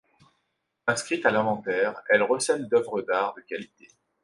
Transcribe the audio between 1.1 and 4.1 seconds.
à l'inventaire, elle recèle d'œuvres d'art de qualité.